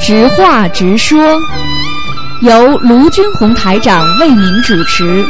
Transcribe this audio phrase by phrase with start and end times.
[0.00, 1.38] 直话直说，
[2.42, 5.24] 由卢军红台长为您主持。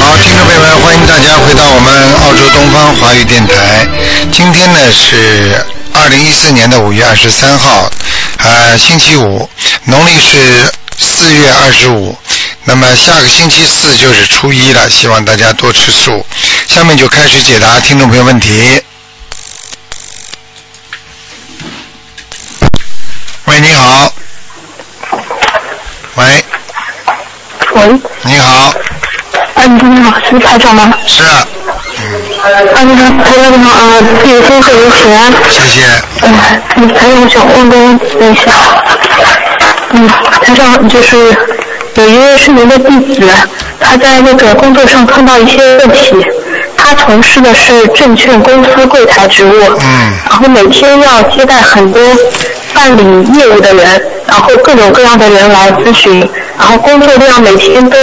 [0.00, 1.92] 好，听众朋友们，欢迎大家回到我们
[2.24, 3.86] 澳洲东方华语电台。
[4.32, 7.88] 今天呢是二零一四年的五月二十三号，
[8.42, 9.48] 呃，星期五，
[9.84, 12.16] 农历是四月二十五。
[12.64, 16.24] 那么下个星期四就是初一了，希望大家多吃素。
[16.68, 18.82] 下面就开始解答听众朋友问题。
[23.44, 24.14] 喂，你好。
[26.16, 26.44] 喂，
[27.74, 28.74] 喂，你好，
[29.54, 30.92] 哎，你好，是台长吗？
[31.06, 31.46] 是，啊，
[32.42, 35.30] 你好，台长你好，啊，自己先生有请安。
[35.50, 35.82] 谢谢。
[36.22, 38.50] 哎，嗯，台长，我想问个问题一下。
[39.90, 40.08] 嗯，
[40.42, 41.16] 台长，就是
[41.96, 43.28] 有一位是您的弟子，
[43.78, 46.16] 他在那个工作上碰到一些问题，
[46.78, 52.02] 他从事的是证券公司柜台职务，嗯然后每天要接待很多
[52.72, 53.02] 办理
[53.34, 56.20] 业务的人，然后各种各样的人来咨询，
[56.56, 57.96] 然后工作量每天都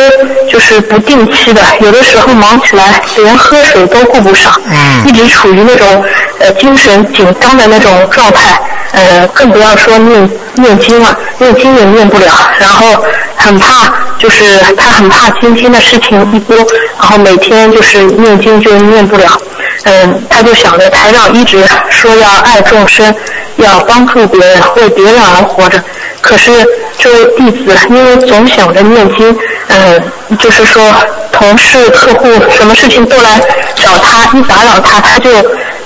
[0.51, 6.03] 就是不定期的，有的时候忙起来连喝水都顾不上，嗯一直处于那种
[6.39, 8.59] 呃精神紧张的那种状态，
[8.91, 13.03] 呃，更不要说念念经了，念经也念不了，然后
[13.37, 16.57] 很怕，就是他很怕今天的事情一多，
[16.99, 19.39] 然后每天就是念经就念不了，
[19.85, 23.15] 嗯，他就想着台长一直说要爱众生，
[23.57, 25.81] 要帮助别人，为别人而活着。
[26.21, 26.51] 可是
[26.97, 29.37] 这位弟子因为总想着念经，
[29.69, 30.83] 嗯，就是说
[31.31, 33.39] 同事、客户什么事情都来
[33.75, 35.31] 找他，一打扰他，他就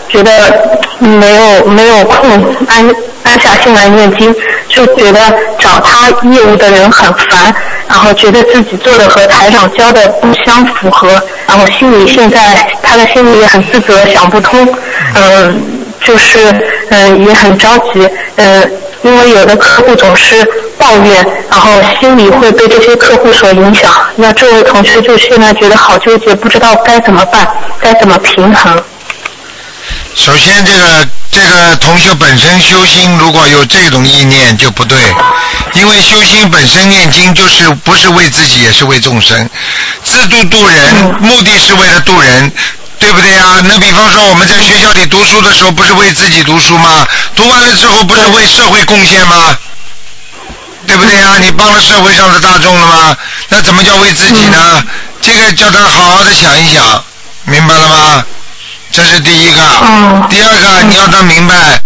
[0.10, 0.32] 觉得
[1.00, 2.30] 没有没有空
[2.68, 2.90] 安
[3.24, 4.34] 安下心来念经，
[4.68, 5.20] 就觉得
[5.60, 7.54] 找他业务的人很烦，
[7.88, 11.10] 然后觉得自己做的和台长教的不相符合，
[11.48, 12.40] 然后心里现在
[12.82, 14.68] 他的心里也很自责，想不通，
[15.16, 15.62] 嗯，
[16.04, 16.40] 就是
[16.90, 18.72] 嗯也很着急，嗯，
[19.04, 20.48] 因为有的客户总是
[20.78, 23.92] 抱怨，然后心里会被这些客户所影响。
[24.16, 27.48] 那这位同学就现在觉得好纠结，不知道该怎么办，
[27.80, 28.84] 该怎么平衡。
[30.16, 34.98] 首先，这个这个同学本身修心如果有这种意念就不对，
[35.74, 39.50] 因为修心本身念经就是不是为自己，也是为众生，
[40.04, 42.52] 自度度人，目的是为了度人。
[43.02, 43.60] 对不对呀？
[43.64, 47.06] 那比方说我们在学校里读书的时候，不是为自己读书吗？
[47.36, 49.58] 读完了之后，不是为社会贡献吗？
[50.86, 51.38] 对不对呀？
[51.42, 53.18] 你帮了社会上的大众了吗？
[53.50, 54.84] 那怎么叫为自己呢？
[55.20, 57.04] 这个叫他好好的想一想，
[57.46, 58.26] 明白了吗？
[58.92, 59.62] 这是第一个。
[59.84, 61.82] 嗯第二个，你要他明白，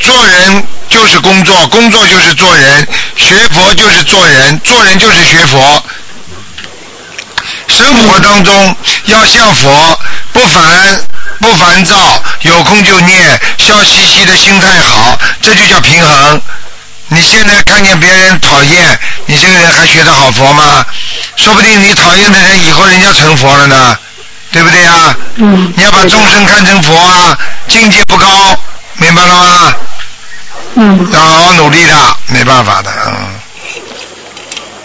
[0.00, 2.86] 做人就是工作，工作就是做人，
[3.16, 5.82] 学佛就是做人，做人就是学佛。
[7.68, 10.00] 生活当中要像佛，
[10.38, 10.62] 不烦
[11.40, 16.40] 不烦躁，有空就念，笑嘻嘻的心态好，这就叫平衡。
[17.08, 20.86] 你现在看见别人讨厌，你这个人还学得好佛吗？
[21.34, 23.98] 说不定你讨厌的人以后人家成佛了呢，
[24.52, 25.16] 对不对啊？
[25.36, 28.26] 嗯你要把众生看成佛啊，境界不高，
[28.98, 29.74] 明白了吗？
[30.76, 31.94] 嗯要好好努力的，
[32.28, 33.40] 没办法的，嗯。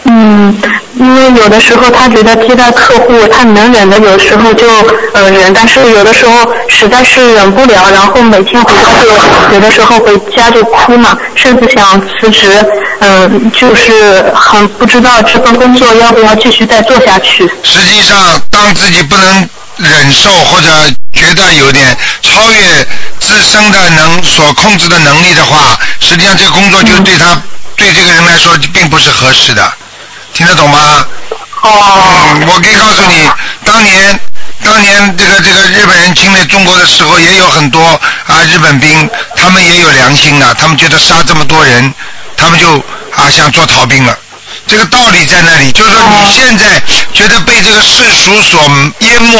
[0.05, 0.61] 嗯，
[0.95, 4.67] 因为有的时候他觉得接待客户他能忍的，有时候就
[5.13, 12.63] 呃忍，但是有的时候实在是忍不了，然后每天回家就有的时候回家就哭嘛，甚至想辞职，
[12.99, 17.49] 嗯、就是很不知道这份工作要不要继续再做下去。
[17.63, 20.67] 实际上，当自己不能忍受或者
[21.11, 22.87] 觉得有点超越
[23.19, 27.41] 自身的能所控制的能力的话，实际上这个工作就对他、
[27.75, 29.73] 对这个人来说并不是合适的，
[30.33, 31.05] 听得懂吗？
[31.61, 31.69] 哦
[32.35, 33.29] 嗯，我可以告诉你，
[33.63, 34.19] 当年
[34.63, 37.81] 当年这个这个日本人侵略中国的时候，也有很多
[38.25, 41.93] 啊日本兵，他们也有良心的，他们觉得杀这么多人，
[42.35, 42.77] 他们就
[43.15, 44.17] 啊想做逃兵了。
[44.67, 46.81] 这个道理在那里，就是说你现在
[47.13, 48.61] 觉得被这个世俗所
[48.99, 49.37] 淹没，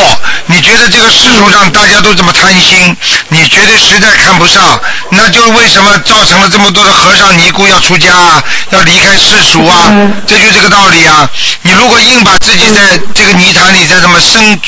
[0.48, 2.96] 你觉得这个世俗上大家都这么贪心，
[3.30, 4.80] 你觉得实在看不上，
[5.12, 9.90] 那就为什么造成了这么多的和尚尼姑要出家啊，要离开世俗啊？
[9.92, 11.30] 嗯这就这个道理啊！
[11.62, 14.60] 你如果硬把自己在这个泥潭里再这么深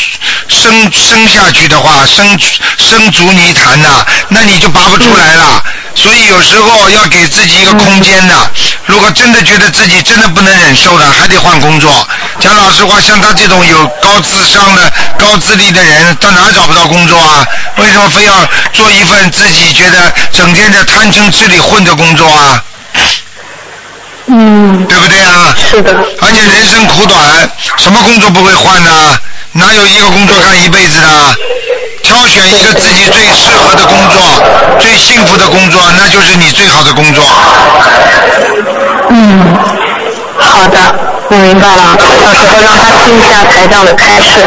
[0.48, 2.38] 深深下去的话，深
[2.78, 5.64] 深足泥潭呐、那你就拔不出来了。
[5.96, 8.52] 所以有时候要给自己一个空间的。
[8.86, 11.92] 如果真的觉得自己真的不能忍受的，还得换工作。
[12.40, 17.46] 讲老实话，像他这种有高智商的、高智力的人，到哪找不到工作啊？
[17.78, 18.34] 为什么非要
[18.72, 22.64] 做一份自己觉得整天在贪嗔痴里混的工作啊？
[25.70, 25.94] 是的。
[26.22, 27.20] 而且人生苦短，
[27.78, 28.90] 什么工作不会换呢？
[29.54, 31.08] 哪有一个工作干一辈子的？
[32.04, 34.22] 挑选一个自己最适合的工作，
[34.80, 37.26] 最幸福的工作，那就是你最好的工作。
[39.10, 39.58] 嗯，
[40.46, 40.78] 好的，
[41.30, 41.98] 我明白了。
[42.24, 44.42] 到时候让他听一下台长的开示。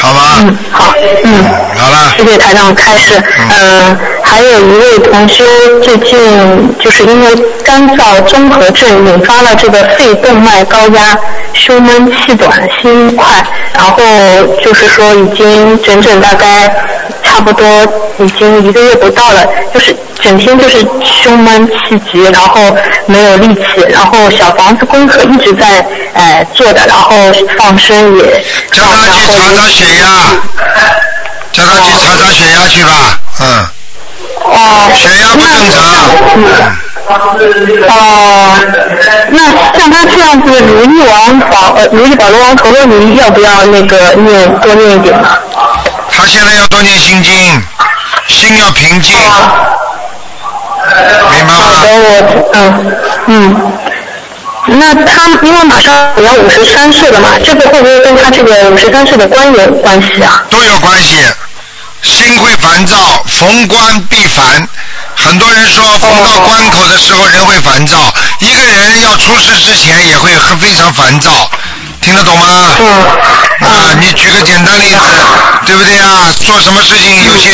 [0.00, 0.20] 好吗？
[0.40, 0.94] 嗯，好，
[1.24, 1.44] 嗯，
[1.78, 3.22] 好了，谢谢台长开示。
[3.50, 5.44] 嗯，还有一位同修
[5.80, 11.16] 最近就是因为干燥综合症引发了这个肺动脉高压、
[11.52, 13.26] 胸闷气短、心快，
[13.74, 13.96] 然后
[14.60, 16.74] 就是说已经整整大概
[17.32, 17.66] 差不多
[18.18, 19.42] 已经一个月不到了，
[19.72, 22.76] 就是整天就是胸闷气急，然后
[23.06, 27.16] 没有力气，然后小房子功课一直在呃做的，然后
[27.58, 30.04] 放生也叫他去查查血压，
[31.52, 33.42] 叫他去查查血压去吧，嗯，
[34.44, 35.80] 哦，血压不正常，
[37.88, 37.96] 哦，
[39.30, 39.38] 那
[39.78, 45.26] 像他这样子，如意王宝呃，如意宝罗王陀罗尼要不要那个念多念一点呢？
[46.12, 47.34] 他现在要多念心经，
[48.28, 49.16] 心要平静，
[51.30, 51.84] 明白好的，吗？
[51.84, 53.72] 我嗯嗯。
[54.78, 60.44] 那他因为马上也要五十三岁了嘛，这个会不会跟他这个五十三岁的官有关系啊？
[60.48, 61.16] 都有关系。
[62.02, 64.68] 心会烦躁，逢官必烦。
[65.14, 67.96] 很多人说逢到关口的时候人会烦躁，
[68.40, 71.30] 一个人要出事之前也会很非常烦躁，
[72.02, 72.46] 听得懂吗？
[72.80, 72.86] 嗯
[73.62, 74.96] 啊，你举个简单例子，
[75.64, 76.32] 对不对啊？
[76.44, 77.50] 做什么事情，有些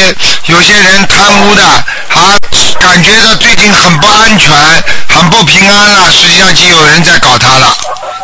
[0.47, 2.33] 有些人贪污的，啊，
[2.81, 4.51] 感觉到最近很不安全，
[5.09, 7.77] 很不平安了，实际上就有人在搞他了，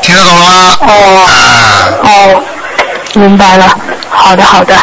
[0.02, 0.78] 听得懂了吗？
[0.80, 1.30] 哦啊，
[2.02, 2.42] 哦，
[3.14, 3.78] 明白了。
[4.08, 4.74] 好的，好的。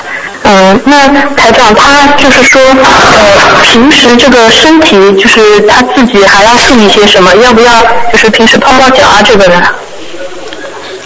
[0.43, 7.33] 嗯，那台长他就是说，呃，平时这个身体就是他自己还要注意些什么？
[7.37, 9.21] 要不要就是平时泡泡脚啊？
[9.23, 9.63] 这个人？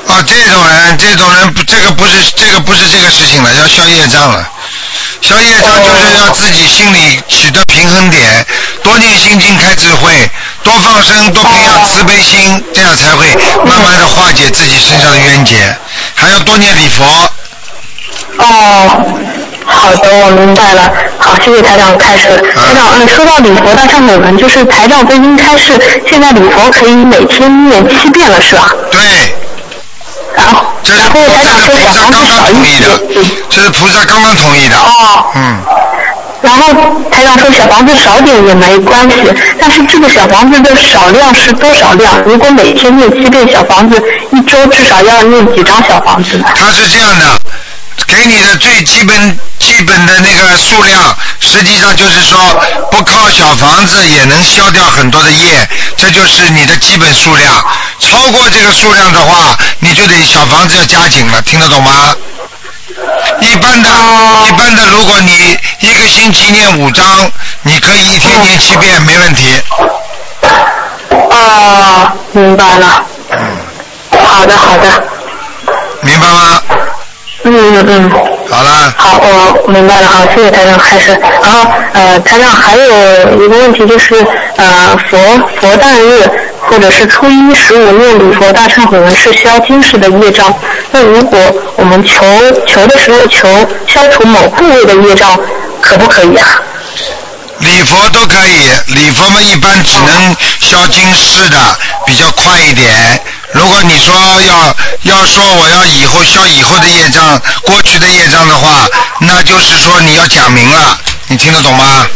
[0.07, 4.47] 啊，这种人，这种人不，这个不是这个不是这个事情了，要消业障了。
[5.21, 8.45] 消业障就是要自己心里取得平衡点，
[8.83, 10.29] 多念心经开智慧，
[10.63, 13.25] 多放生，多培养慈悲心，这样才会
[13.65, 15.75] 慢慢的化解自己身上的冤结。
[16.13, 17.03] 还要多念礼佛，
[18.37, 19.03] 哦，
[19.65, 20.93] 好的，我明白了。
[21.17, 22.27] 好，谢谢台长开始。
[22.55, 25.73] 台长，嗯，说到礼佛大忏悔文，就是台长最近开始，
[26.07, 28.71] 现在礼佛可以每天念七遍了，是吧？
[28.91, 29.35] 对，
[30.37, 32.79] 然后，这是然后台长说菩萨小房子少刚刚同意。
[32.79, 32.85] 的，
[33.49, 34.75] 这是菩萨刚刚同意的。
[34.77, 35.25] 哦。
[35.35, 35.57] 嗯，
[36.41, 36.73] 然后
[37.11, 39.15] 台长说小房子少点也没关系，
[39.59, 42.21] 但是这个小房子的少量是多少量？
[42.23, 44.01] 如果每天念七遍小房子，
[44.31, 46.45] 一周至少要念几张小房子呢？
[46.55, 47.39] 他是这样的，
[48.07, 51.01] 给你的最基本基本的那个数量，
[51.39, 52.37] 实际上就是说
[52.91, 55.67] 不靠小房子也能消掉很多的业，
[55.97, 57.53] 这就是你的基本数量。
[57.99, 62.13] 超过这个数量的话，你就得小房子要加紧了，听得懂吗？
[63.41, 63.89] 一般的，
[64.47, 67.05] 一般的，如果你一个星期念五章，
[67.63, 69.61] 你可以一天念七遍，没问题。
[71.09, 73.05] 哦，明白了。
[74.11, 75.03] 好的，好的。
[76.01, 76.61] 明白吗？
[77.43, 78.34] 嗯嗯嗯。
[78.55, 79.19] 好了，好，
[79.65, 81.11] 我明白了，啊，谢谢台长开始。
[81.43, 84.15] 然后呃，台长还有一个问题就是
[84.55, 85.17] 呃，佛
[85.59, 86.25] 佛诞日
[86.61, 90.57] 或者是初一十五念礼佛大忏悔文是消今世的业障。
[90.91, 91.37] 那如果
[91.75, 92.25] 我们求
[92.65, 93.45] 求的时候求
[93.87, 95.37] 消除某部位的业障，
[95.81, 96.47] 可不可以啊？
[97.59, 101.57] 礼佛都可以，礼佛嘛一般只能消今世的，
[102.05, 102.87] 比较快一点。
[103.53, 104.13] 如果你说
[104.47, 108.87] 要要说我要以后消以后的业障，过去的业障的话，
[109.21, 110.97] 那就是说你要讲明了，
[111.27, 112.07] 你听得懂吗？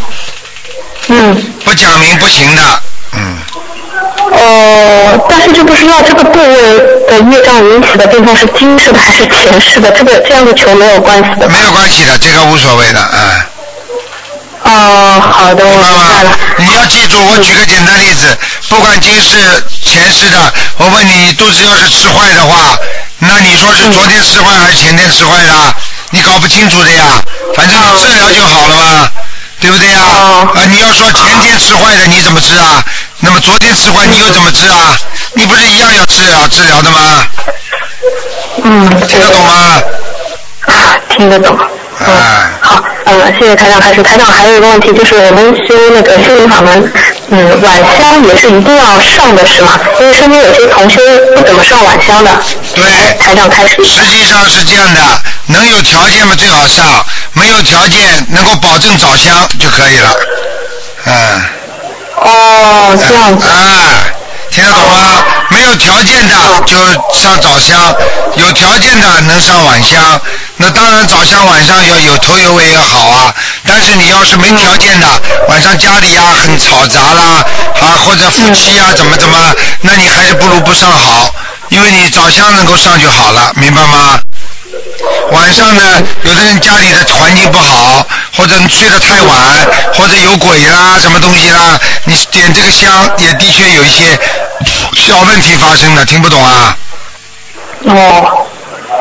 [1.08, 1.54] 嗯。
[1.66, 2.62] 不讲明不行的，
[3.14, 3.38] 嗯，
[4.32, 6.48] 呃，但是就不知道这个部位
[7.08, 11.48] 的业障引起的病痛是今世的还是前世的，这个这样的球没有关系的。
[11.48, 13.20] 没有关系的，这个无所谓的，嗯。
[14.64, 16.38] 哦，好的，我明白了。
[16.58, 18.38] 你要记住，我举个简单例子，
[18.68, 19.38] 不管今世
[19.84, 22.78] 前世的，我问你，你肚子要是吃坏的话，
[23.20, 25.54] 那你说是昨天吃坏还是前天吃坏的？
[26.12, 27.24] 你搞不清楚的呀，
[27.56, 29.12] 反正你治疗就好了嘛，
[29.62, 30.00] 对不对呀？
[30.02, 32.84] 哦啊，你要说前天吃坏的，你怎么治啊？
[33.20, 34.98] 那么昨天吃坏，你又怎么治啊？
[35.34, 37.28] 你不是一样要治疗治疗的吗？
[38.64, 39.82] 嗯，听得懂吗？
[40.66, 40.74] 啊，
[41.10, 41.58] 听得懂。
[42.62, 44.02] 好，呃，谢谢台长开始。
[44.02, 46.92] 台长还有一个问题，就是我们修那个心灵法门，
[47.30, 49.80] 嗯，晚香也是一定要上的是吗？
[50.00, 51.02] 因为身边有些同修
[51.36, 52.32] 不怎么上晚香的。
[52.74, 52.84] 对
[53.20, 53.84] 台长开始。
[53.84, 55.02] 实际上是这样的，
[55.48, 56.86] 能有条件嘛最好上，
[57.34, 60.14] 没有条件能够保证早香就可以了。
[61.06, 61.42] 嗯。
[62.16, 63.48] 哦，这样子。
[63.48, 64.04] 啊，
[64.52, 65.24] 听得懂吗？
[65.50, 66.34] 没有有条件的
[66.66, 66.76] 就
[67.14, 67.78] 上早香，
[68.36, 70.00] 有条件的能上晚香。
[70.62, 73.34] 那当然早上晚上要有头有尾也好啊。
[73.66, 75.08] 但是你要是没条件的，
[75.48, 77.46] 晚上家里呀很嘈杂啦，
[77.82, 81.34] 啊或者夫妻呀怎么怎么，那你还是不如不上好，
[81.70, 84.20] 因为你早香能够上就好了，明白吗？
[85.32, 85.82] 晚上呢，
[86.24, 89.38] 有的人家里的环境不好，或者睡得太晚，
[89.94, 94.20] 或者有鬼啦，什么东西啦，你点这个香也的确有一些
[94.98, 96.76] 小问题发生的，听不懂啊？
[97.86, 98.48] 哦，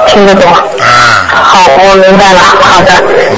[0.09, 0.51] 听得懂。
[0.53, 2.41] 啊，好，我明白了。
[2.61, 2.93] 好的，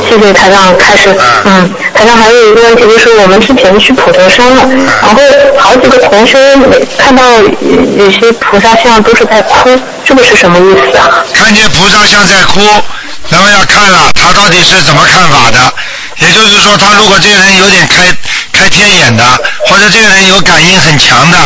[0.09, 1.15] 谢谢台长开始。
[1.45, 4.63] 嗯，台长还有一个问题就是，我们之前去普陀山了，
[5.03, 5.21] 然后
[5.59, 9.69] 好几个同学每看到有有些菩萨像都是在哭，
[10.05, 11.25] 这个是什么意思啊？
[11.35, 12.61] 看见菩萨像在哭，
[13.29, 15.59] 那么要看了他到底是怎么看法的。
[16.19, 18.05] 也就是说，他如果这个人有点开
[18.53, 19.25] 开天眼的，
[19.67, 21.39] 或者这个人有感应很强的，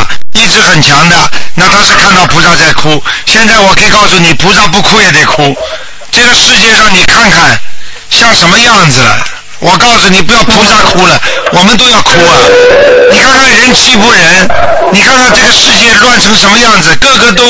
[0.45, 1.17] 意志很强的，
[1.55, 3.03] 那他是看到菩萨在哭。
[3.25, 5.57] 现在我可以告诉你，菩萨不哭也得哭。
[6.13, 7.59] 这个世界上你看看
[8.11, 9.25] 像什么样子了？
[9.61, 11.19] 我告诉你，不要菩萨哭了，
[11.53, 12.37] 我们都要哭啊！
[13.11, 14.49] 你看看人欺负人，
[14.93, 17.43] 你看看这个世界乱成什么样子，个个都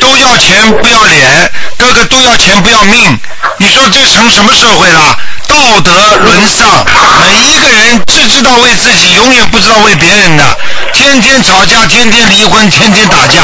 [0.00, 3.18] 都要钱不要脸，个个都要钱不要命。
[3.58, 5.18] 你说这成什么社会了？
[5.48, 5.90] 道德
[6.22, 6.84] 沦丧，
[7.24, 10.44] 每一个人只知道为自己，永远不知道为别人的，
[10.92, 13.42] 天天吵架，天天离婚，天天打架，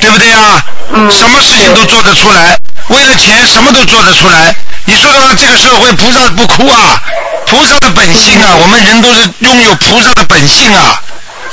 [0.00, 0.62] 对不对啊？
[1.10, 2.56] 什么事情都做得出来，
[2.88, 4.54] 为了钱什么都做得出来。
[4.84, 7.00] 你说的话，这个社会菩萨不哭啊？
[7.46, 11.00] 菩萨的本性啊，我们人都是拥有菩萨的本性啊，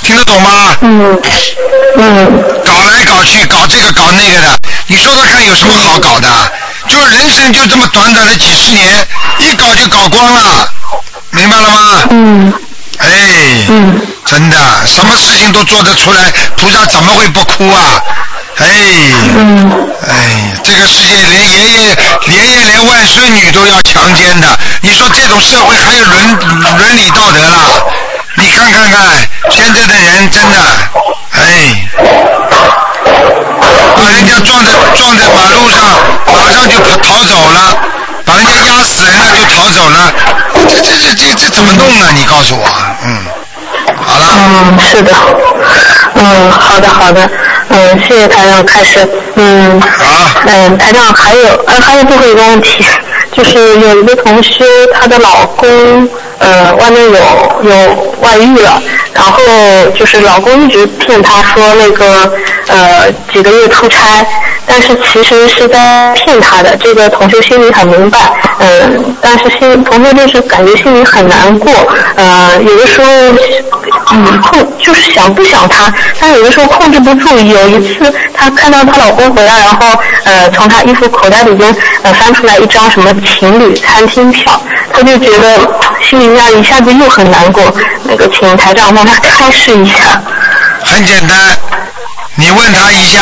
[0.03, 0.75] 听得懂吗？
[0.82, 1.20] 嗯
[1.98, 6.27] 嗯搞来搞去，搞这个搞那个的，你说说看有什么好搞的？
[6.88, 9.08] 就人生就这么短短的几十年，
[9.39, 10.70] 一搞就搞光了，
[11.32, 12.08] 明白了吗？
[12.12, 12.53] 嗯
[13.00, 13.08] 哎，
[13.70, 18.01] 嗯真的，什么事情都做得出来，菩萨怎么会不哭啊？
[18.58, 18.65] 哎，
[19.36, 21.79] 嗯哎，这个世界连爷爷、
[22.27, 24.48] 爷爷连外孙女都要强奸的，
[24.82, 26.39] 你说这种社会还有伦
[26.77, 27.84] 伦理道德啦？
[28.36, 29.00] 你看看看，
[29.51, 30.58] 现在的人真的，
[31.32, 31.88] 哎，
[33.96, 35.77] 把人家撞在撞在马路上
[36.67, 37.77] 就跑逃走了，
[38.25, 40.13] 把人家压死人了就逃走了，
[40.67, 42.09] 这这这这这怎么弄啊？
[42.13, 42.67] 你告诉我，
[43.05, 43.25] 嗯，
[43.95, 45.12] 好了，嗯，是的。
[46.15, 47.29] 嗯，好的好的。
[47.69, 49.07] 嗯，谢谢台长开始。
[49.36, 52.83] 嗯好，嗯，台长还有呃还有最后一个问题，
[53.33, 56.09] 就是有一个同修，她的老公
[56.39, 57.12] 呃外面有
[57.63, 58.81] 有外遇了，
[59.13, 59.39] 然后
[59.95, 62.31] 就是老公一直骗她说那个
[62.67, 64.25] 呃几个月出差，
[64.67, 68.19] 但是其实是在骗他的，这个同学心里很明白，
[68.59, 71.71] 嗯，但是心同学就是感觉心里很难过，
[72.15, 73.07] 呃，有的时候
[74.12, 77.27] 嗯控就是想不想他，但有的时候控制不住。
[77.38, 84.59] 有一次她看到她老公回来，然后呃从她衣服口袋里边呃翻出来一张什么情侣餐厅票，
[84.91, 85.59] 她就觉得
[86.01, 87.63] 心里面一下子又很难过。
[88.03, 90.21] 那个请台长帮她开示一下。
[90.83, 91.38] 很简单，
[92.36, 93.19] 你问他一下，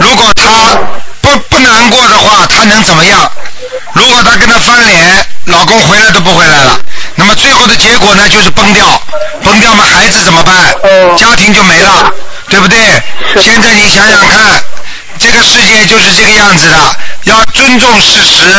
[0.00, 0.78] 如果他
[1.20, 3.30] 不不难过的话，他能怎么样？
[3.94, 6.80] 如果他跟他翻脸，老公回来都不回来了，
[7.16, 8.86] 那么最后的结果呢，就是崩掉，
[9.44, 10.54] 崩掉嘛，孩子怎么办？
[10.82, 12.12] 哦家庭就没了，
[12.48, 12.78] 对不对？
[13.40, 14.62] 现在你想想看，
[15.18, 18.50] 这个世界就是这个样子的，要尊重事实，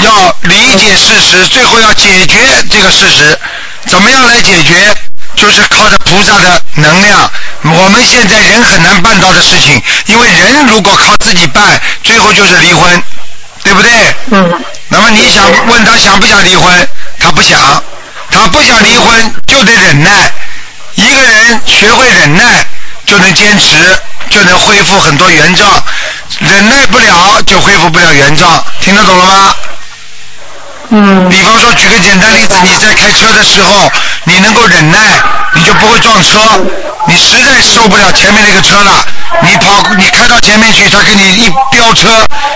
[0.00, 2.38] 要理解事实，最后要解决
[2.70, 3.38] 这个事实。
[3.86, 4.94] 怎么样来解决？
[5.36, 7.30] 就是靠着菩萨的能量。
[7.72, 13.02] 我们现在人很难办到的事情，因为人如果靠自己办，最后就是离婚，
[13.64, 13.90] 对不对？
[14.30, 16.88] 嗯那么你想问他想不想离婚？
[17.18, 17.58] 他不想，
[18.30, 20.32] 他不想离婚就得忍耐。
[20.94, 22.64] 一个人学会忍耐，
[23.04, 23.76] 就能坚持，
[24.30, 25.68] 就能恢复很多原状。
[26.38, 29.54] 忍耐不了就恢复不了原状，听得懂了吗？
[30.90, 33.90] 嗯比方说，举个简单例子，你在开车的时候，
[34.24, 34.98] 你能够忍耐，
[35.54, 36.38] 你就不会撞车。
[37.08, 39.04] 你实在受不了前面那个车了，
[39.42, 42.08] 你跑，你开到前面去，他给你一飙车，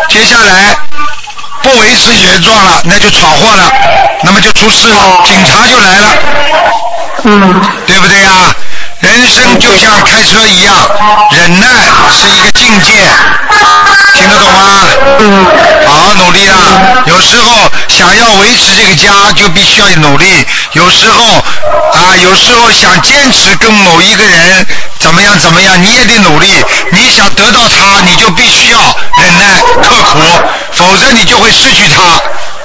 [0.08, 0.76] 接下来
[1.62, 3.70] 不维持原状了，那就闯祸了，
[4.22, 6.06] 那么就出事了，警察就来了，
[7.24, 8.54] 嗯对不对呀？
[9.00, 10.74] 人生就像开车一样，
[11.32, 11.66] 忍耐
[12.12, 12.92] 是一个境界，
[14.14, 14.60] 听得懂吗？
[15.20, 15.46] 嗯
[15.86, 16.56] 好好努力啦！
[17.06, 20.26] 有时候想要维持这个家，就必须要努力；
[20.72, 21.24] 有时候
[21.92, 24.66] 啊，有时候想坚持跟某一个人
[24.98, 26.46] 怎么样怎么样，你也得努力。
[26.92, 28.78] 你想得到他，你就必须要
[29.18, 30.20] 忍耐刻苦，
[30.72, 32.22] 否则你就会失去他，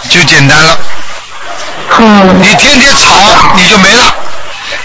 [0.10, 0.77] 就简单了。
[1.98, 3.12] 嗯你天天吵，
[3.55, 4.15] 你就没了。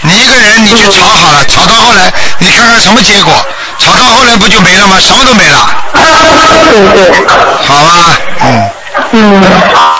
[0.01, 3.33] 你一个人，你去吵好了，吵到后来，你看看什么结果？
[3.79, 4.97] 吵到后来不就没了吗？
[4.99, 5.69] 什么都没了，
[6.69, 7.11] 对对。
[7.67, 8.17] 好吧？
[8.43, 8.69] 嗯，
[9.11, 9.43] 嗯，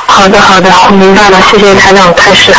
[0.08, 2.54] 好的好的，我明白了，谢谢台长开始。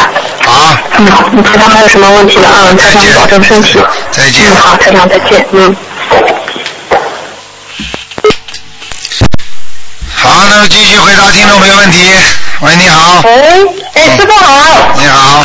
[0.45, 2.47] 好，嗯，台长还有什么问题的？
[2.49, 3.79] 嗯，台长保重身体。
[4.11, 5.47] 再见嗯，好，台长再见。
[5.53, 5.77] 嗯。
[10.15, 11.99] 好，那么继续回答听众朋友问题。
[12.61, 13.33] 喂，你好，喂，
[13.95, 15.45] 哎，师傅好，你好，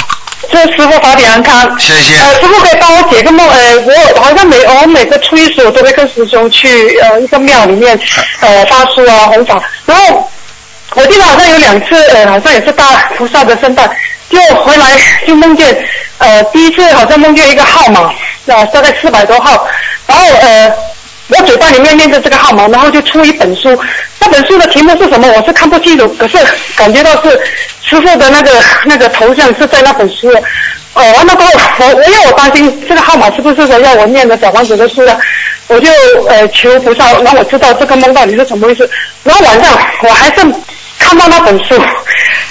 [0.52, 1.80] 祝师傅法体安康。
[1.80, 2.18] 谢谢。
[2.20, 3.48] 呃，师傅可以帮我解个梦？
[3.50, 3.76] 呃，
[4.16, 8.00] 我好像每我每个初一十五都会跟师兄去呃一个庙里面
[8.42, 10.30] 呃发书啊弘法，然后
[10.96, 12.84] 我记得好像有两次呃好像也是大
[13.18, 13.90] 菩萨的圣诞，
[14.30, 14.86] 就回来
[15.26, 15.78] 就梦见
[16.18, 18.14] 呃第一次好像梦见一个号码，
[18.48, 19.68] 呃大概四百多号，
[20.08, 20.74] 然后呃。
[21.30, 23.78] 我嘴巴里面念着这个号码，然后就出一本书。
[24.20, 25.28] 那本书的题目是什么？
[25.28, 26.38] 我是看不清楚，可是
[26.76, 27.30] 感觉到是
[27.84, 28.52] 师傅的那个
[28.86, 30.30] 那个头像是在那本书。
[30.94, 35.16] 哦，完了之后，我我因为我担心这个号码是不是说要我念的小王子的书呢，
[35.68, 35.92] 我就
[36.30, 38.90] 呃求菩萨让我知道这个梦到底是什么意思。
[39.24, 40.42] 然后晚上我还是
[40.98, 41.76] 看到那本书，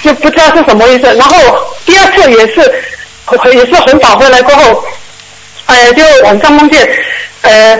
[0.03, 1.13] 就不知道是什么意思。
[1.15, 1.35] 然后
[1.83, 2.61] 第二次也是
[3.51, 4.83] 也是很早回来过后，
[5.65, 6.87] 呃，就晚上梦见
[7.41, 7.79] 呃。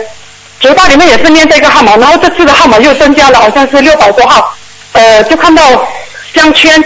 [0.60, 4.56] 嘴巴里面也是念这个号码，然后这次的号码又增加了，好像是六百多号。
[4.94, 5.88] 呃，就看到
[6.34, 6.84] 香圈、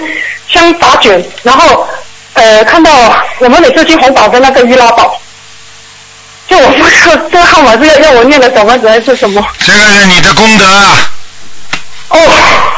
[0.50, 1.88] 香打卷，然后
[2.34, 2.92] 呃看到
[3.40, 5.18] 我们每次去红宝的那个易拉宝。
[6.50, 9.42] 就我不知道 这个号码是要要我念的小房子还是什么？
[9.66, 11.12] 这个是你的功德啊，
[12.10, 12.20] 哦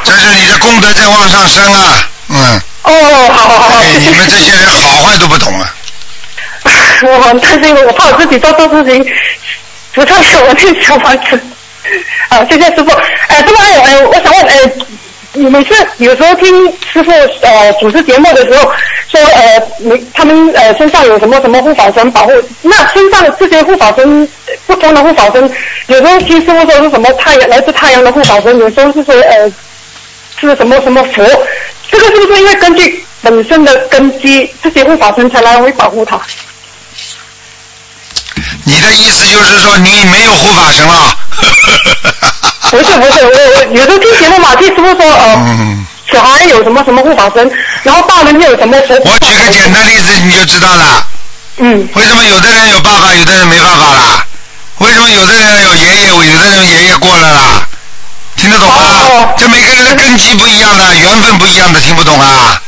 [0.04, 5.74] 这是你的功德在往上升啊，嗯，哦，好好好好，哎，你们这些人好坏都不懂啊，
[7.02, 9.04] 我很担心，我怕我自己做错事情，
[9.94, 11.40] 不太给我念小房子。
[12.30, 12.92] 啊，谢谢师傅。
[13.28, 14.72] 呃，师傅还有呃，我想问呃，
[15.34, 18.72] 你每次有时候听师傅呃主持节目的时候
[19.12, 22.32] 说呃，你他们呃身上有什么什么护法神保护，
[22.62, 24.28] 那身上的这些护法神
[24.66, 25.52] 不同的护法神，
[25.88, 29.52] 有时候听师傅说是什么太阳来自太阳的护法神，有时候是说呃
[30.40, 31.24] 是什么什么佛，
[31.92, 36.20] 这个是不是因为根据本身的根基，这些护法神才来会保护他？
[38.66, 41.18] 你的意思就是说你没有护法神了？
[42.72, 47.52] 不是不是，我我有时候听节目嘛，听师傅说呃，嗯，小孩有什么什么护法神，
[47.84, 48.96] 然后大人又有什么佛。
[48.96, 51.08] 我举个简单例子你就知道了。
[51.58, 54.26] 嗯为什么有的人有爸爸，有的人没爸爸啦？
[54.80, 57.68] 为什么有的人有爷爷，有的人爷爷过了啦？
[58.36, 58.76] 听得懂吗？
[58.76, 62.60] 哦这每个人的根基不一样的，缘分不一样的，听不懂啊？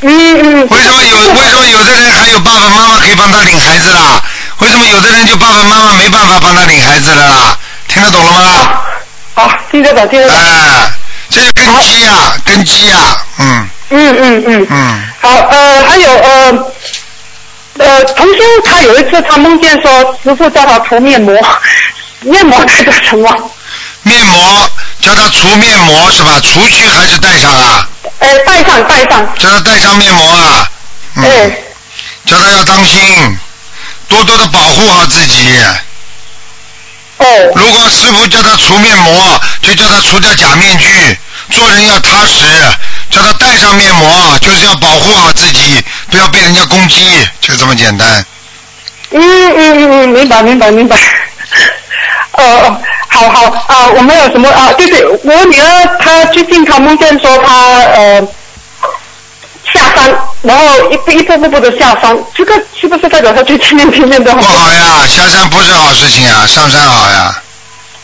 [0.00, 0.68] 嗯嗯。
[0.70, 4.19] 为什么有为什么有的人还有爸爸妈妈可以帮他领孩子啦？
[4.60, 7.58] 为什么有的人就爸爸妈妈没办法帮他领孩子了啦？
[7.88, 8.80] 听得懂了吗？
[9.34, 10.36] 好，听得懂听得懂。
[10.36, 10.90] 哎，
[11.30, 12.12] 这是根基呀、
[12.44, 12.96] 根基呀、
[13.38, 14.66] 嗯嗯嗯嗯。
[14.70, 16.64] 嗯，好呃，还有呃
[17.78, 21.34] 呃，同修他有一次他梦见说师傅叫他涂面膜，
[22.20, 23.50] 面膜代表什么？
[24.02, 24.70] 面膜
[25.00, 26.38] 叫他除面膜是吧？
[26.42, 27.88] 除去还是戴上啊？
[28.18, 29.26] 呃，戴上戴上。
[29.38, 30.68] 叫他戴上面膜啊。
[31.16, 31.24] 嗯。
[31.24, 31.50] 哎
[32.26, 33.38] 叫他要当心，
[34.10, 35.56] 多多的保护好自己。
[37.16, 41.18] 哦如果师傅叫他除面膜，就叫他除掉假面具，
[41.50, 42.44] 做人要踏实。
[43.10, 47.04] 叫他戴上面膜，就是要保护好自己，不要被人家攻击，
[47.40, 48.24] 就这么简单。
[49.10, 50.96] 嗯嗯嗯嗯，明白明白明白。
[52.32, 54.72] 呃， 哦好好啊、我们有什么啊？
[54.78, 57.52] 对对，我女儿她最近她梦见说她
[57.96, 58.22] 呃
[59.74, 67.42] 下山，然后一步一步步步的下山，这个是不是代表他最近念经念的不好呀，下山不是好事情啊，上山好呀，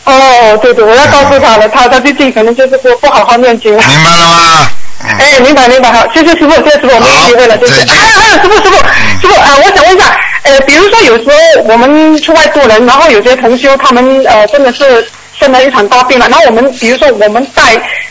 [0.05, 3.83] 哦，对对，我要告诉他了，他他最近可能就是说不好好念经了。
[3.87, 4.69] 明白了吗？
[4.99, 7.85] 嗯，哎，明白明白，好，谢谢师傅，谢谢师傅，我没有机会了，谢谢。
[7.85, 8.77] 还有还有，师傅师傅
[9.21, 15.07] 师傅啊、我想问一下，呃，比如说有时候我们出外做人，然后有些同修他们呃真的是
[15.39, 17.63] 生了一场大病了，然后我们比如说我们带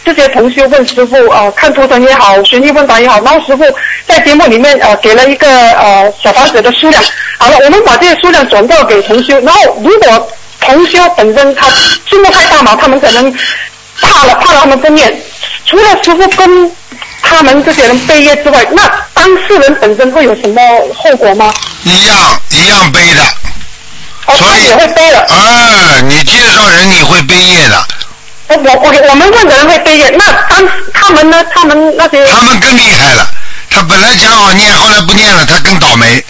[0.07, 3.65] 这些同修问师傅呃看图腾也好，悬疑问答也好，然后师傅
[4.07, 7.03] 在节目里面呃给了一个呃小房子的数量，
[7.39, 10.29] 好了，我们把这些数量转告给同修，然后如果
[10.61, 11.67] 同修本身他
[12.09, 13.33] 数目太大嘛，他们可能
[14.01, 15.21] 怕了，怕了他们不念。
[15.65, 16.73] 除了师傅跟
[17.21, 20.63] 他们这些人背业之外，那当事人本身会有什么
[20.95, 21.53] 后果吗？
[21.83, 22.17] 一样
[22.51, 23.23] 一样背的。
[24.27, 25.19] 哦，所以他也会背的。
[25.19, 27.85] 啊，你介绍人你会背业的，
[28.49, 31.45] 我我我我们问的人会背业，那当他们呢？
[31.55, 33.29] 他们那些他们更厉害了。
[33.71, 36.25] 他本来讲好念，后来不念了，他更倒霉。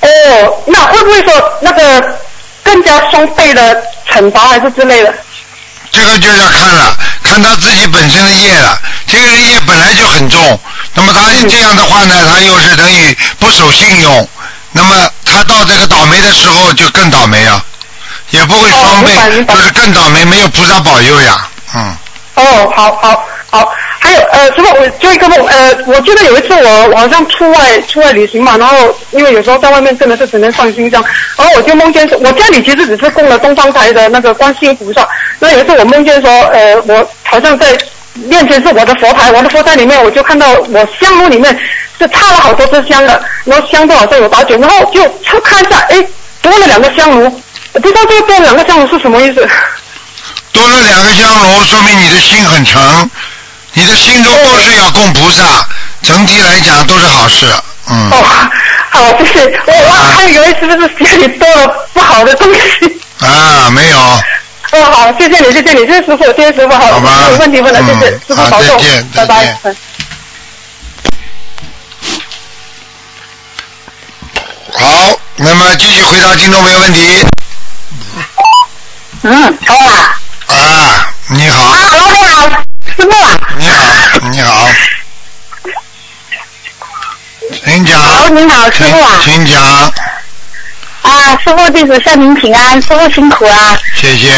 [0.00, 2.18] 哦，那会不会说那个
[2.62, 5.14] 更加双倍的惩罚还是之类的？
[5.90, 8.78] 这个就要看了，看他自己本身的业了。
[9.06, 10.60] 这个人业本来就很重，
[10.94, 14.28] 那么他这样的话呢，他又是等于不守信用，
[14.72, 17.64] 那么他到这个倒霉的时候就更倒霉啊。
[18.30, 19.10] 也不会双倍
[19.46, 21.48] 就是更倒霉，没有菩萨保佑呀。
[21.74, 21.96] 嗯，
[22.34, 31.04] 哦，好好好，还有呃，师傅，我就一个梦，呃，我记得有一次我我好像出外出外旅行嘛，然后因为有时候在外面真的是只能放心这样，
[31.36, 37.66] 然后我就梦见我家里其实只是供了东方台的那个观世音菩萨，那有一次我梦见说，呃，我好像在
[38.14, 41.58] 面前是我的佛台，我的佛台里面我就看到我香炉里面
[41.98, 46.06] 是插了好多支香的，然后香都好像有打卷，然后就就看一下，哎，
[46.42, 47.40] 多了两个香炉，
[47.72, 49.48] 我不知道这个多两个香炉是什么意思。
[50.52, 53.10] 多了两个香炉，说明你的心很诚，
[53.74, 55.42] 你的心中都是要供菩萨，
[56.02, 57.46] 整体来讲都是好事。
[57.90, 58.24] 嗯，哦，
[58.90, 63.00] 好，就是我我还以为是不是家里多了不好的东西。
[63.20, 63.98] 啊，没有，
[64.72, 68.82] 哦，好，谢谢你，谢谢你，谢谢师傅，谢谢师傅，好，吧没有问题问了，谢谢嗯师傅保重
[69.14, 69.56] 拜拜
[74.72, 77.24] 好，那么继续回答听众朋友问题。
[79.22, 80.14] 嗯，好啊。
[80.46, 82.48] 啊，你好，啊，老你好，
[82.96, 83.40] 师傅啊。
[83.58, 84.68] 你好，你好，
[87.64, 88.00] 请讲。
[88.00, 89.20] 好，你好，师请傅啊。
[89.24, 89.62] 请讲，
[91.02, 93.76] 啊，师傅弟子向您请安，师傅辛苦啊。
[93.94, 94.30] 谢谢。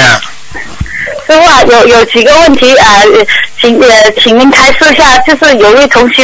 [1.27, 3.27] 师傅啊，有有几个问题啊、呃
[3.61, 5.19] 请呃，请您开示一下。
[5.19, 6.23] 就是有位同修，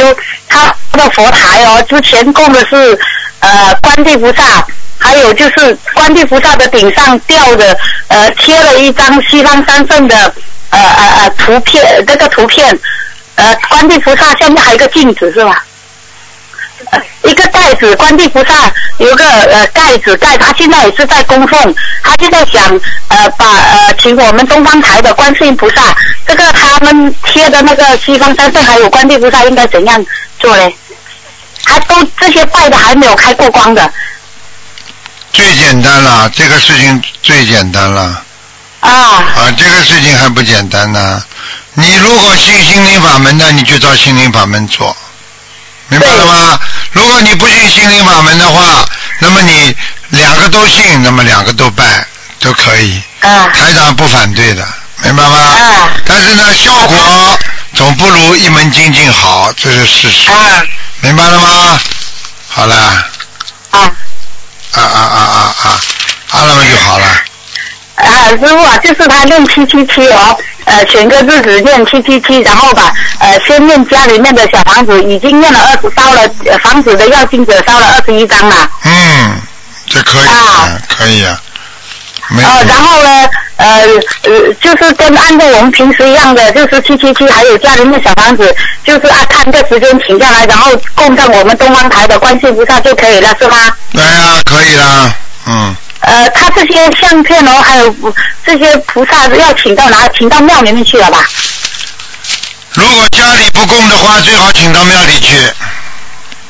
[0.49, 2.99] 他的佛台哦，之前供的是
[3.39, 4.65] 呃观地菩萨，
[4.99, 10.15] 还有就是观地菩萨的顶上吊的呃贴了一张西方三圣的
[10.69, 12.77] 呃呃呃图片，这个图片
[13.35, 15.63] 呃观地菩萨下面还有一个镜子是吧？
[16.91, 18.53] 呃一个盖子，观地菩萨
[18.99, 22.63] 有个呃盖子盖，他现在也是在供奉，他就在想
[23.09, 30.05] 呃把呃请我们东方台的观世音菩萨，这个他们贴的那个西方三圣还有观地菩萨应该怎样
[30.39, 30.75] 做嘞？
[31.65, 33.91] 还都这些拜的还没有开过光的
[35.33, 38.23] 最简单了，这个事情最简单了。
[38.79, 38.89] 啊。
[38.89, 41.23] 啊，这个事情还不简单呢。
[41.73, 44.95] 你如果信心灵法门的，你就照心灵法门做，
[45.89, 46.59] 明白了吗？
[46.91, 48.83] 如果你不信心灵法门的话，
[49.19, 49.75] 那么你
[50.09, 52.05] 两个都信，那么两个都拜
[52.39, 53.49] 都可以，啊。
[53.49, 54.67] 台长不反对的，
[55.03, 55.37] 明白吗？
[55.37, 55.91] 啊。
[56.05, 57.39] 但是呢，效果
[57.75, 60.63] 总不如一门精进好，这是事实，啊。
[61.01, 61.79] 明白了吗？
[62.47, 62.75] 好了，
[63.69, 63.91] 啊
[64.73, 65.67] 啊啊啊啊啊，
[66.31, 67.05] 啊那么就好了。
[67.95, 68.29] 啊！
[68.29, 78.69] 师傅啊，就是他念七七七哦，呃，选个日子念七七七，然后把呃先念家里面的小房子，已经念了二十烧了，呃房子的要经者烧了二十一张了。
[78.83, 79.41] 嗯，
[79.87, 81.41] 这可以，啊嗯可以啊，
[82.29, 83.81] 没呃，然后呢，呃
[84.23, 93.57] 呃，就是跟按照我们平时一样的，就是七七七，还有家里面小房子，就是啊看个时间请下来，然后供上我们东方台的观世音菩萨就可以了，是吗？
[93.93, 95.15] 对啊，可以了，
[95.47, 97.95] 嗯，呃，他这些相片哦，还有
[98.45, 100.07] 这些菩萨要请到哪？
[100.17, 101.25] 请到庙里面去了吧？
[102.73, 105.35] 如果家里不供的话，最好请到庙里去。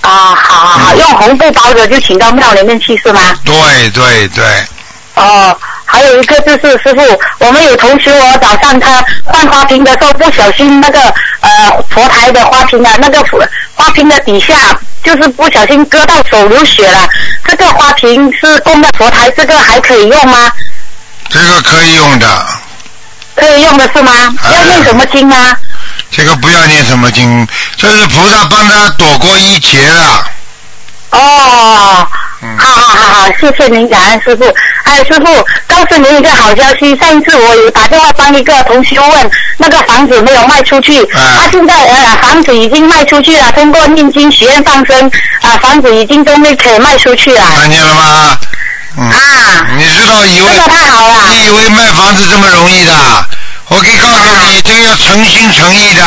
[0.01, 3.21] 啊，好好好，用红布包着就请到庙里面去是吗？
[3.45, 4.43] 对对对，
[5.15, 5.57] 哦，
[5.89, 7.01] 还有一个就是师傅，
[7.39, 10.99] 我们有同学我，早上他换花瓶的时候不小心那个
[11.39, 13.41] 呃佛台的花瓶啊，那个佛
[13.73, 14.53] 花瓶的底下
[15.01, 17.07] 就是不小心割到手流血了。
[17.47, 20.51] 这个花瓶是供在佛台，这个还可以用吗？
[21.29, 22.45] 这个可以用的，
[23.35, 24.11] 可以用的是吗？
[24.43, 25.57] 哎要念什么经啊？
[26.11, 27.47] 这个不要念什么经，
[27.77, 30.31] 这是菩萨帮他躲过一劫了。
[31.11, 34.45] 哦，嗯好好好好，谢谢您，感恩师傅。
[34.83, 35.25] 哎，师傅，
[35.67, 47.41] 告诉您一个好消息，上一次我有打电话帮一个同学问，那个房子没有卖出去，啊他现在呃房子已经卖出去了，通过念经许愿放生，啊、房子已经终于可以卖出去了。
[47.59, 48.39] 看见了吗？
[48.97, 51.15] 嗯，啊，你知道以为太好了。
[51.31, 52.93] 你以为卖房子这么容易的？
[53.69, 56.03] 我可以告诉你，这个要诚心诚意的，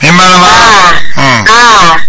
[0.00, 0.46] 明白了吗？
[0.46, 2.00] 啊嗯，啊，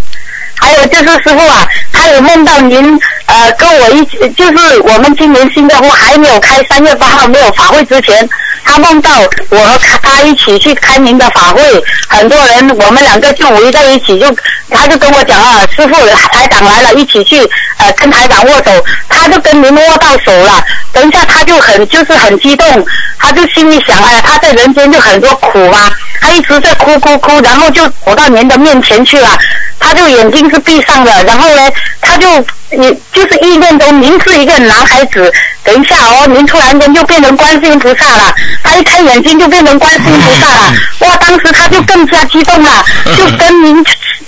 [0.64, 8.28] 还有就是师傅啊，他有梦到您呃跟我一起，就是我们今年新加坡还没有开三月八号没有法会之前，
[8.64, 9.10] 他梦到
[9.50, 11.62] 我和他一起去开您的法会，
[12.08, 14.34] 很多人我们两个就围在一起，就
[14.70, 15.94] 他就跟我讲啊，师傅
[16.32, 17.38] 台长来了，一起去
[17.78, 22.86] 呃跟台长握手，他就跟您握到手了，等一下他就很就是很激动，
[23.24, 29.40] 他就心里想，哎呀，他在人间就很多苦啊，他一直在哭哭哭，然后就跑到您的面前去了，
[29.80, 32.30] 他就眼睛是闭上的，然后呢，他就
[32.72, 35.32] 也就是意念中您是一个男孩子，
[35.64, 42.86] 等一下哦，您突然间就变成观世音菩萨了，他一开眼睛就变成观世音菩萨了，哇，当时他就更加激动了，
[43.18, 43.86] 就跟您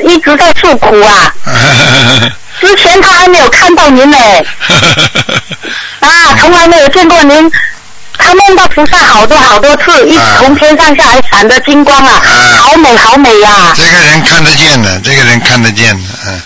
[0.10, 1.34] 一直在诉苦啊，
[2.62, 4.18] 之前他还没有看到您呢，
[6.00, 7.52] 啊，从来没有见过您。
[8.18, 16.42] 他梦到菩萨好多好多次，一啊从天上下来闪着金光啊，啊好美好美呀、这个人看得见的，这个人看得见的，嗯。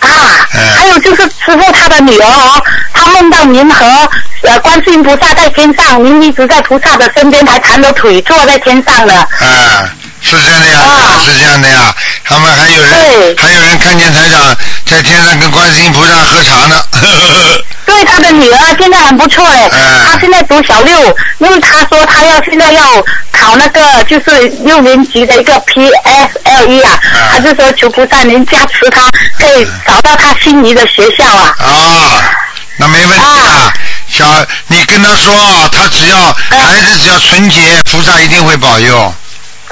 [0.00, 0.08] 啊！
[0.54, 2.62] 嗯还有就是师傅他的女儿哦，
[2.94, 3.84] 他梦到您和
[4.42, 9.14] 呃观世音菩萨在天上，您一直在菩萨的身边，还盘着腿坐在天上呢。
[9.40, 9.90] 啊，
[10.22, 11.94] 是这样的呀，啊是这样的呀。
[12.24, 14.56] 他们还有人对，还有人看见台长
[14.88, 16.82] 在天上跟观世音菩萨喝茶呢。
[17.84, 22.82] 对他的女儿现在很不错嘞，嗯现在读小六，因为她说她要现在要
[23.32, 31.54] 考那个就是六年级的一个 PSLE 啊，嗯她就说求菩萨您加持她，可以找到她心仪的学校啊。
[31.58, 32.22] 啊，
[32.78, 33.72] 那没问题啊啊。
[34.10, 34.24] 小，
[34.68, 35.34] 你跟他说，
[35.72, 36.16] 他只要
[36.50, 39.14] 孩子只要纯洁，菩萨一定会保佑。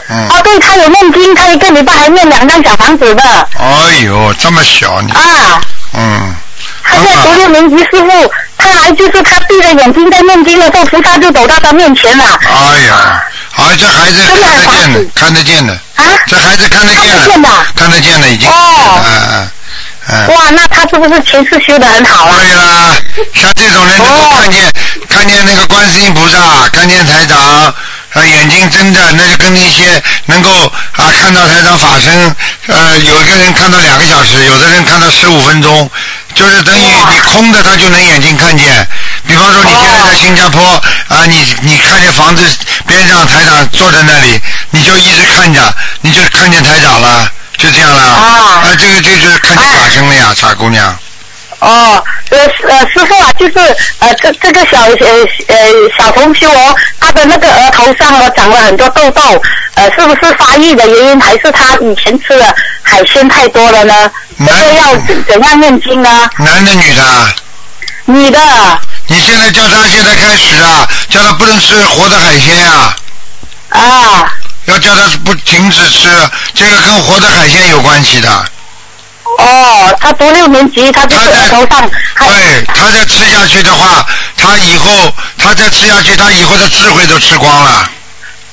[0.08, 0.28] 嗯。
[0.28, 3.22] 哦，对，他有念经，他一个礼拜还念两张小房子的
[3.58, 5.60] 哎呦，这么小你，啊。
[5.94, 6.34] 嗯。
[6.82, 12.24] 他在读六年级，师傅，他还就是他闭着眼睛在念经的时候，菩萨就走到他面前了。
[12.42, 15.72] 哎呀，好，这孩子看得见的，看得见的。
[15.96, 16.04] 啊？
[16.28, 18.48] 这孩子看得见的看得见的，看得见了，已经。
[18.48, 18.54] 哦
[19.04, 19.50] 嗯嗯
[20.08, 20.26] 嗯。
[20.28, 22.34] 哇，那他是不是前世修的很好啊？
[22.38, 22.94] 对啦，
[23.34, 24.72] 像这种人能够哦看见、
[25.08, 27.74] 看见那个观世音菩萨，看见台长，
[28.16, 30.50] 啊眼睛睁着，那就跟那些能够
[30.92, 32.34] 啊看到台长法身，
[32.66, 35.90] 呃有一个人看到两个小时，有的人看到十五分钟，
[36.34, 36.80] 就是等于
[37.12, 38.88] 你空的他就能眼睛看见。
[39.26, 40.62] 比方说你现在在新加坡
[41.08, 42.42] 啊，你你看见房子
[42.86, 48.02] 边上台长坐在那里，你就一直看着，你就看见台长了，就这样了。
[48.02, 50.98] 啊这个这就是看见法身了呀，傻姑娘。
[51.60, 52.38] 哦，呃
[52.68, 53.58] 呃，师傅啊，就是
[53.98, 55.08] 呃这这个小呃
[55.48, 55.56] 呃
[55.96, 59.42] 小同修哦，他的那个额头上哦长了很多痘痘，
[59.74, 64.10] 呃，是不是发育的原因，还是他以前吃的海鲜太多了呢？
[64.38, 66.30] 这男个要怎怎样念经呢？
[66.38, 67.34] 男的女的啊？
[68.04, 68.38] 女的
[69.08, 72.96] 你现在叫他现在开始啊，叫他不能吃活的海鲜啊，
[73.70, 74.32] 啊，
[74.66, 76.08] 要叫他不停止吃，
[76.54, 78.44] 这个跟活的海鲜有关系的。
[79.38, 87.90] 哦，他读六年级，他就是额头上对，他再吃下去的话，他以后他再吃下去，他以后的智慧都吃光了。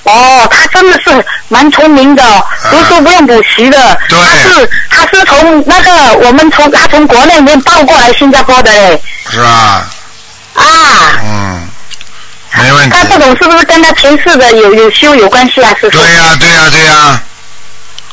[0.04, 2.24] 哦，他真的是蛮聪明的，
[2.70, 3.82] 读书不用补习的。
[3.82, 9.02] 啊对他是他是从那个我们从他从国内里面抱过来新加坡的嘞。
[9.30, 9.88] 是吧？
[10.56, 10.64] 啊，
[11.24, 11.70] 嗯，
[12.56, 13.06] 没问题他。
[13.06, 15.74] 这种是不是跟他前世的有有修有关系啊？
[15.80, 15.98] 是,是。
[15.98, 17.22] 对呀、对呀、对呀、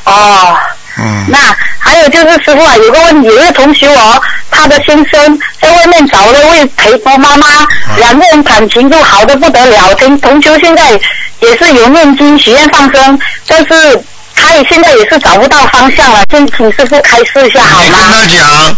[0.04, 0.56] 哦，
[0.98, 1.26] 嗯。
[1.28, 1.38] 那
[1.78, 7.46] 还有就是师傅啊，有个问题，有一个同学哦，他的先生在外面找了位陪读妈妈，
[7.96, 9.94] 两个人感情就好的不得了。
[9.94, 10.90] 同同学现在
[11.40, 14.02] 也是有念经许愿放生，但是
[14.34, 17.98] 他也现在也是找不到方向了，先请师傅开示一下好你跟？
[17.98, 18.76] 他讲，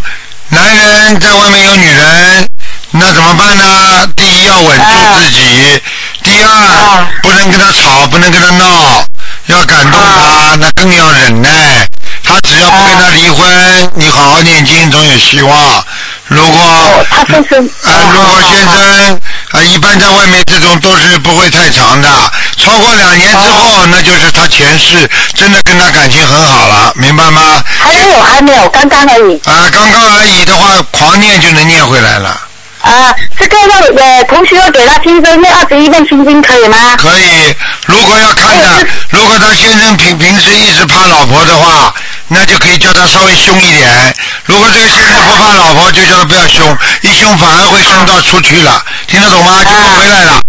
[0.49, 2.47] 男人在外面有女人，
[2.91, 4.07] 那怎么办呢？
[4.15, 4.85] 第一要稳住
[5.19, 5.81] 自己，
[6.23, 9.05] 第二啊不能跟他吵，不能跟他闹，
[9.47, 11.49] 要感动他，那更要忍耐。
[12.33, 15.85] 他只要不跟他离婚，你好好念经，总有希望。
[16.25, 22.09] 如果哦他先生啊，如果先生啊，一般在外面这种都是不会太长的，
[22.57, 27.63] 超过两年之后，那就是他前世真的跟他感情很好了，明白吗？
[27.77, 29.39] 还没有，还没有，刚刚而已。
[29.45, 32.29] 啊，刚刚而已的话，狂念就能念回来了。
[32.81, 36.95] 啊，这个要呃，同学要给他先生念二十一遍心经可以吗？
[36.97, 41.93] 可以，如果要看的如果他先生平平时一直怕老婆的话，
[42.27, 44.15] 那就可以叫他稍微凶一点。
[44.45, 49.63] 如果这个先生不怕老婆，就叫他不要凶，一凶反而会凶到出去了，听得懂吗？
[49.63, 50.41] 就不回来了，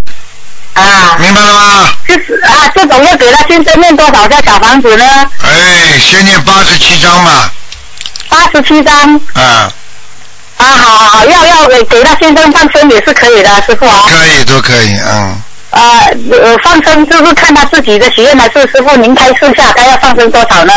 [0.74, 1.90] 啊，明白了吗？
[2.08, 5.04] 就是啊，这种要给他先生念多少个小房子呢？
[5.42, 7.50] 哎，先念八十七章嘛，
[8.28, 9.16] 八十七张。
[9.34, 9.70] 啊，
[10.58, 14.04] 啊，好好好，要要给给他先生放生也是可以的，师傅啊。
[14.08, 15.42] 可以都可以，嗯。
[15.70, 20.72] 啊呃，放生就是看他自己的许愿还是师傅您开示下，他要放生多少呢？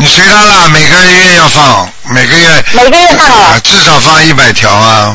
[0.00, 3.60] 你随他啦，每个月要放，每个月每个月放啊哦。
[3.62, 5.14] 至少放一百条啊，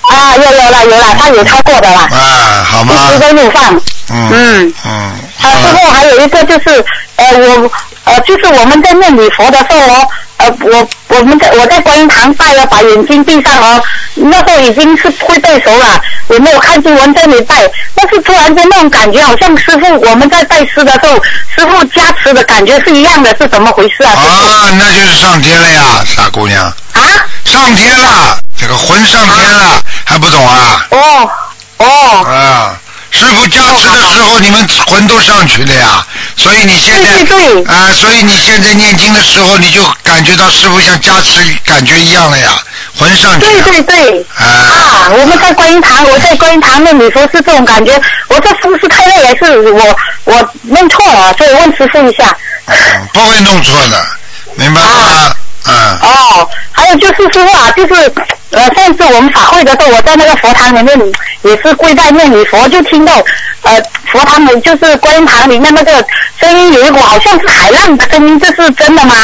[0.00, 3.12] 啊，有有了有了，他有超过的啦，啊，好吗一？
[3.12, 3.76] 直都有放。
[4.10, 4.74] 嗯嗯。
[4.84, 6.84] 嗯，啊，好了师傅还有一个就是，
[7.14, 7.70] 呃，我
[8.02, 10.08] 呃，就是我们在念礼佛的时候哦，
[10.42, 13.82] 呃，我我们在我在观音堂拜了，把眼睛闭上哦，
[14.14, 16.00] 那时候已经是会背熟了，
[16.30, 21.22] 也没有看经文在那里拜，但是突然间那种感觉，好像师傅我们在拜师的时候，
[21.54, 24.12] 师傅加持的感觉是一样的，是怎么回事啊？
[24.12, 27.00] 啊，那就是上天了呀，傻姑娘，啊？
[27.44, 30.86] 上天了，这个魂上天了，还不懂啊？
[30.90, 31.30] 哦
[31.78, 31.86] 哦
[32.24, 32.80] 啊，
[33.12, 36.04] 师傅加持的时候，你们魂都上去了呀，
[36.36, 42.58] 所以你现在啊，所以你现在念经的时候，你就感觉到师傅像加持感觉一样了呀，
[42.98, 43.64] 魂上去对了。
[43.64, 44.26] 对对。
[44.34, 48.00] 啊啊，我们在观音堂，我在观音堂那你说是这种感觉。
[48.28, 51.32] 我这是不是太累，还是我我弄错了？
[51.36, 52.36] 所以问师傅一下。
[52.66, 52.74] 嗯
[53.12, 54.06] 不会弄错的，
[54.54, 55.34] 明白了吗？
[55.66, 55.98] 嗯。
[56.00, 56.50] 哦，
[56.98, 58.12] 就是师傅啊，就是
[58.50, 60.98] 呃，上次我们法会的时候，我在那个佛堂里面
[61.42, 63.14] 也是跪在那里佛，就听到
[63.62, 66.04] 呃佛堂里就是观音堂里面那个
[66.40, 69.14] 声音有一股好像是海浪的声音，这是真的吗？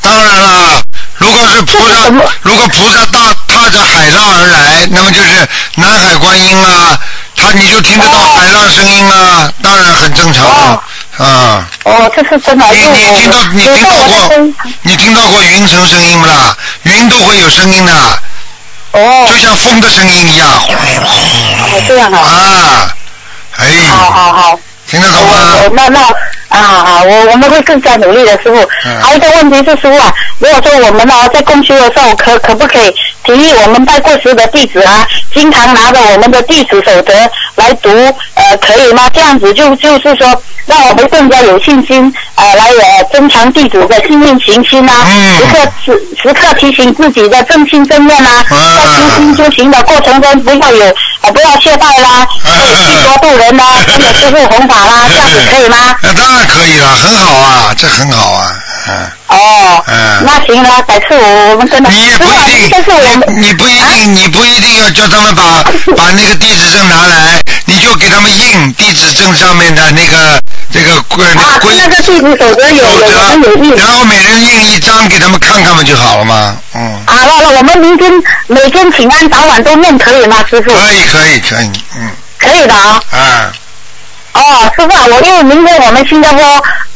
[0.00, 0.82] 当然了，
[1.16, 2.08] 如果是菩萨
[2.42, 6.98] 如果菩萨大踏着海浪而来，那么就是南海观音啊，
[7.36, 10.82] 他你就听得到哦海浪声音啊，当然很正常哦
[11.18, 11.68] 啊。
[11.84, 14.36] 哦，这是真的，你你听到你听到过
[14.82, 16.56] 你听到过云层声音不啦？
[16.82, 17.92] 云都会有声音的，
[18.92, 20.48] 哦就像风的声音一样。
[20.48, 22.94] 哦这样啊，啊，
[23.56, 24.60] 哎，好好好。
[24.90, 25.70] 听得懂我吗我？
[25.74, 26.00] 那那
[26.48, 28.56] 啊好，我我们会更加努力的，师傅。
[28.86, 37.12] 嗯还有一个问题是，师傅啊，如果说我们呢在共修的时候，可可不可以提议我们拜过师的弟子啊，经常拿着我们的弟子守则
[37.58, 37.90] 来读，
[38.34, 39.08] 呃，可以吗？
[39.12, 50.84] 这样子就就是说，让我们更加有信心，呃，来呃增强弟子的信念行心啊，嗯时刻时时刻提醒自己的正心正念啊，嗯在修心修行的过程中不要有
[51.22, 55.76] 呃不要懈怠啦，嗯或者去多度人啦，或者师傅弘法啦，这样子可以吗？
[56.02, 58.54] 那当然可以了，很好啊，这很好啊，
[58.88, 59.10] 嗯。
[59.28, 65.42] 哦，嗯那行了，改次我我们真的，你也不一定，但是我们你你不一啊定，你不一定要叫他们把
[65.94, 67.38] 把那个地址证拿来，
[67.78, 70.40] 你就给他们印地址证上面的那个
[70.72, 73.06] 这个规啊，规那个地址守则有守
[73.38, 76.56] 有有，印然后每人印一张给他们看看不就好了吗？
[76.74, 78.12] 嗯，好了那我们明天
[78.48, 80.72] 每天请安早晚都念可以吗，师傅？
[80.72, 82.10] 可以可以可以，嗯。
[82.36, 83.00] 可以的啊。
[83.12, 83.52] 啊，
[84.32, 86.42] 哦，师傅啊，我因为明天我们新加坡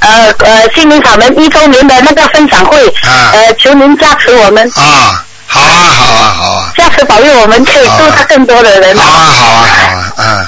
[0.00, 3.30] 呃呃心灵法门一周年的那个分享会，啊。
[3.34, 10.46] 呃，求您加持我们，啊，好啊好啊好啊，加持保佑我们可以度到更多的人好啊好啊好啊，嗯，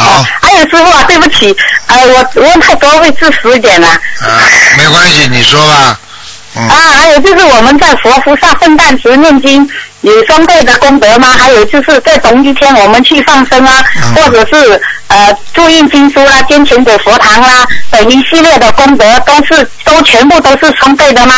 [0.00, 1.96] 好哦，还有师傅啊，对不起，呃，
[2.34, 3.88] 我问太多会自私一点了。
[3.88, 4.28] 啊，
[4.76, 5.98] 没关系，你说吧，
[6.56, 9.68] 嗯啊，还有就是我们在佛菩萨圣诞时念经
[10.00, 11.36] 有双倍的功德吗？
[11.38, 21.34] 还有就是在同一天我们去放生啊，嗯或者是呃注印经书啦、捐钱给佛堂啦，等一系列的功德都是都全部都是双倍的吗？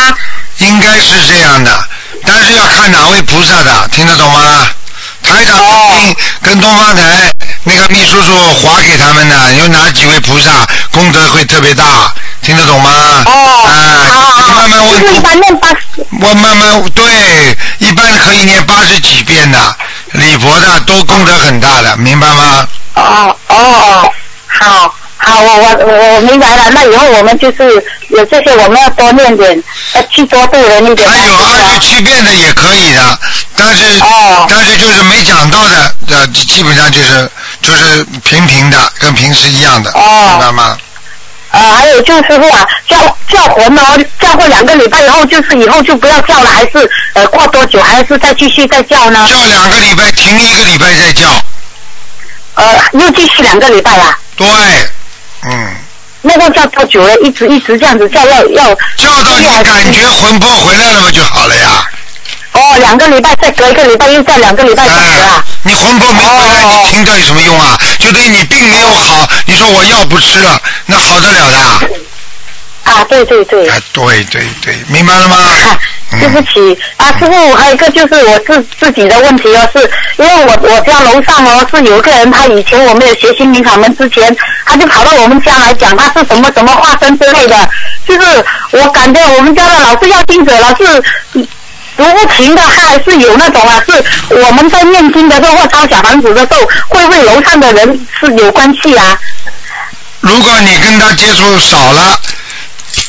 [0.59, 1.85] 应该是这样的，
[2.25, 4.69] 但是要看哪位菩萨的，听得懂吗？
[5.23, 5.57] 台长
[6.43, 7.03] 跟东方台
[7.65, 12.91] 那个秘书处划给他们的，有哪几位菩萨功德会特别大，听得懂吗？
[13.27, 13.33] 哦，
[13.65, 13.71] 啊，
[14.09, 15.77] 好好好，慢慢就是一，般念八十。
[16.21, 19.77] 我慢慢对，一般可以念八十几遍的，
[20.13, 22.67] 礼佛的都功德很大的，明白吗？
[22.95, 24.13] 哦哦哦，
[24.47, 24.95] 好。
[25.25, 26.69] 好，我我我我明白了。
[26.73, 27.63] 那以后我们就是
[28.09, 29.63] 有这些，我们要多念点，
[29.95, 31.09] 要去多度人一点。
[31.09, 33.21] 还有二十七遍的也可以的，
[33.55, 37.31] 但是、哦但是就是没讲到的，呃，基本上就是
[37.63, 40.77] 就是平平的，跟平时一样的，哦明白吗？
[41.53, 42.97] 呃，还有就是师傅啊，叫
[43.29, 49.29] 叫魂哦，叫过两个礼拜以后，就是以后就不要叫了，还是呃过多久还是再继续再叫呢？
[49.29, 51.29] 叫两个礼拜，停一个礼拜再叫，
[52.55, 54.19] 呃，又继续两个礼拜啦。
[54.35, 54.47] 对，
[55.43, 55.75] 嗯，
[56.23, 57.15] 那个叫多久了？
[57.19, 61.87] 一直一直这样子叫，要要叫到你感觉魂魄回来了嘛就好了呀。
[62.53, 67.79] 哦，两个礼拜再隔一个礼拜又再两个礼拜这样子哎啊。，你魂魄没回来，哦你听到有什么用啊？
[67.99, 71.91] 就等于你病没有好，你说我药不吃了，那好得了的？
[72.85, 73.69] 啊，对对对。
[73.69, 75.37] 啊，对对对，明白了吗？
[75.37, 75.79] 啊，
[76.19, 87.71] 对不起啊，师傅，还有一个就是我自自己的问题哦，是因为我我家楼上哦是有一个人，他以前我没有学心灵法门之前，他就跑到我们家来讲他是什么什么化身之类的，
[88.05, 91.47] 就是我感觉我们家的老是要经者，老是。
[92.03, 99.19] 无情的，他还是有那种啊，是我们在念经的时候或抄小房子的时候，会不会楼上的人是有关系啊？
[100.21, 102.21] 如果你跟他接触少了，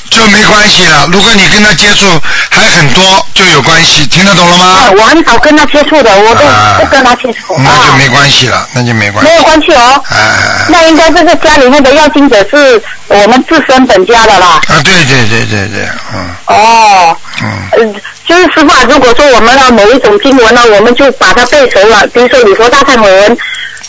[0.10, 2.06] 就没关系了；如果你跟他接触
[2.53, 4.06] 还很多，就有关系。
[4.08, 4.91] 听得懂了啊吗？
[4.97, 9.37] 我很少跟他接触的，我都啊不跟他接触那就啊，没关系了，那就没关系没。
[9.37, 10.04] 有关系哦。
[10.10, 14.62] 哎，那应该这个家里面的要经者是我们自身本家的啦。
[14.67, 23.37] 啊，对对对对对，嗯哦，嗯，呃，就是师傅啊，如果说我们的某一种经文呢，我们就把它背熟了，比如说礼佛大忏悔文，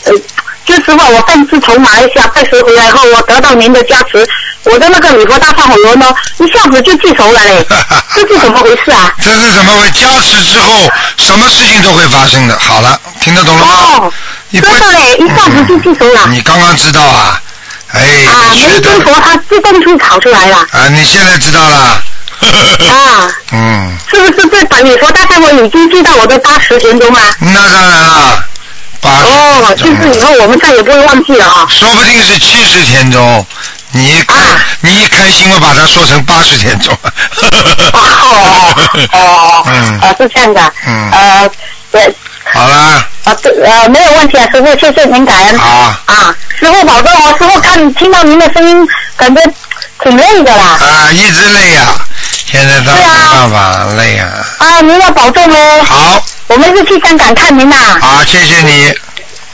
[0.04, 0.12] 呃，
[0.64, 4.26] 就师傅啊，我上次从马来西亚拜师回来后，我得到您的加持，
[4.64, 6.06] 我的那个礼佛大忏悔文呢，
[6.38, 7.66] 一下子就记熟了嘞，
[8.14, 9.12] 这是怎么回事啊？
[9.20, 9.90] 这是怎么回？
[9.90, 12.58] 加持之后，什么事情都会发生的。
[12.58, 13.72] 好了，听得懂了吗？
[13.98, 14.12] 哦，
[14.50, 16.28] 你不真的嘞，一下子就记熟了。
[16.30, 17.40] 你刚刚知道啊？
[17.92, 20.56] 哎，啊，没生活它自动就跑出来了。
[20.72, 22.02] 啊，你现在知道了。
[22.90, 27.20] 啊，嗯，是不是这等于说大概我已经记到我的八十田中吗？
[27.38, 28.44] 那当然了，
[29.11, 31.66] 哦，就是以后我们再也不会忘记了啊。
[31.68, 33.44] 说不定是七十天中，
[33.92, 34.61] 你开、啊。
[34.80, 36.92] 你一开心，我把它说成八十天中。
[36.94, 37.09] 哦
[37.92, 38.74] 哦
[39.12, 40.00] 哦， 嗯。
[40.00, 41.11] 啊是这样的，嗯。
[41.11, 41.50] 呃，
[41.90, 42.14] 对，
[42.52, 45.59] 好啦，啊对，呃没有问题啊，师傅，谢谢您感恩。
[45.59, 48.86] 啊啊，师傅保重啊，师傅看听到您的声音，
[49.16, 49.40] 感觉
[50.02, 50.78] 挺累的啦。
[50.80, 51.82] 啊，一直累呀、
[52.47, 54.28] 现在当对啊没办法，累呀、
[54.59, 55.84] 啊，您要保重哦。
[55.84, 57.76] 好，我们是去香港看您呐。
[58.01, 58.90] 好，谢谢你，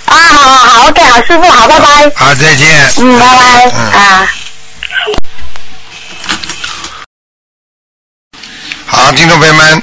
[0.04, 2.12] 啊，好好好，OK，好，师傅好，拜拜。
[2.14, 2.92] 好，再见。
[2.98, 3.72] 嗯，拜拜。
[3.74, 4.28] 嗯啊。
[8.86, 9.82] 好，听众朋友们，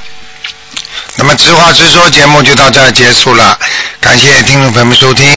[1.15, 3.57] 那么直话直说节目就到这儿结束了，
[3.99, 5.35] 感谢听众朋友们收听。